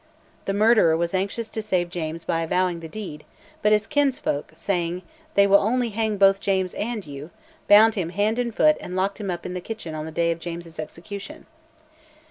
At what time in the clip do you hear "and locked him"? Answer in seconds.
8.81-9.29